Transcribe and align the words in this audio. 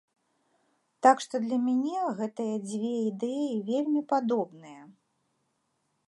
Так 1.07 1.17
што 1.25 1.35
для 1.41 1.57
мяне 1.65 1.99
гэтыя 2.21 2.55
дзве 2.67 2.93
ідэі 3.09 3.51
вельмі 3.69 4.01
падобныя. 4.15 4.83